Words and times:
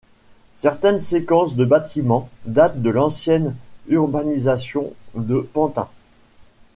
Certaines 0.55 0.99
séquences 0.99 1.55
de 1.55 1.63
bâtiments 1.63 2.27
datent 2.45 2.81
de 2.81 2.89
l'ancienne 2.89 3.53
urbanisation 3.87 4.93
de 5.13 5.47
Pantin. 5.53 5.89